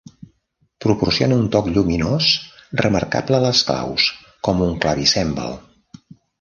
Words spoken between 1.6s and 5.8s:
lluminós remarcable a les claus, com un clavicèmbal.